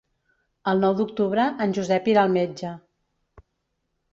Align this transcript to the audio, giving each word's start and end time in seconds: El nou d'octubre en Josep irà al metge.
El 0.71 0.81
nou 0.85 0.95
d'octubre 1.01 1.45
en 1.65 1.75
Josep 1.79 2.09
irà 2.15 2.25
al 2.25 2.33
metge. 2.39 2.73